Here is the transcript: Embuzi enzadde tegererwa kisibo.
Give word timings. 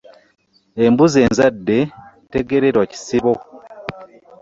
Embuzi 0.85 1.17
enzadde 1.27 1.77
tegererwa 2.31 2.83
kisibo. 2.91 3.33